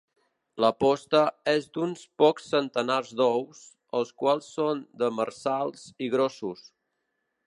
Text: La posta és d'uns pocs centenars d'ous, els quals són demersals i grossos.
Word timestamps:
La 0.63 0.69
posta 0.83 1.19
és 1.51 1.65
d'uns 1.77 2.05
pocs 2.23 2.47
centenars 2.55 3.11
d'ous, 3.19 3.61
els 3.99 4.13
quals 4.23 4.49
són 4.55 4.83
demersals 5.03 5.85
i 6.07 6.09
grossos. 6.17 6.65